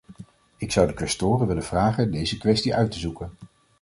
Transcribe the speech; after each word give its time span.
Ik 0.57 0.71
zou 0.71 0.87
de 0.87 0.93
quaestoren 0.93 1.47
willen 1.47 1.63
vragen 1.63 2.11
deze 2.11 2.37
kwestie 2.37 2.75
uit 2.75 2.91
te 2.91 2.99
zoeken. 2.99 3.31